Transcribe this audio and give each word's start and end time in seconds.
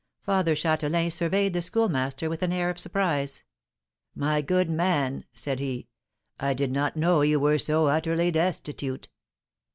Father 0.23 0.55
Châtelain 0.55 1.11
surveyed 1.11 1.53
the 1.53 1.61
Schoolmaster 1.61 2.27
with 2.27 2.41
an 2.41 2.51
air 2.51 2.71
of 2.71 2.79
surprise. 2.79 3.43
"My 4.15 4.41
good 4.41 4.67
man," 4.67 5.25
said 5.31 5.59
he, 5.59 5.89
"I 6.39 6.55
did 6.55 6.71
not 6.71 6.97
know 6.97 7.21
you 7.21 7.39
were 7.39 7.59
so 7.59 7.85
utterly 7.85 8.31
destitute." 8.31 9.09